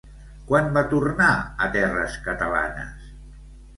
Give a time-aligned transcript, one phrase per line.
[0.45, 1.29] Quan va tornar
[1.65, 3.13] a terres catalanes?